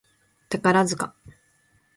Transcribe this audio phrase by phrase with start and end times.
[0.49, 1.13] 宝塚